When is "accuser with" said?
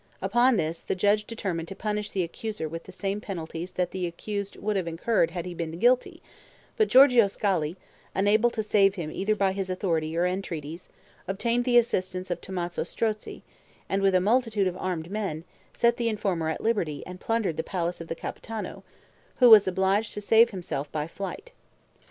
2.23-2.85